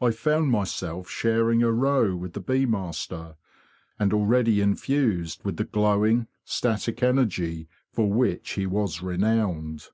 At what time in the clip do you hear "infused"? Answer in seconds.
4.62-5.44